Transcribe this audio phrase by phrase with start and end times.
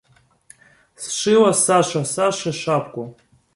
[1.03, 3.03] Сшила Саша Саше шапку.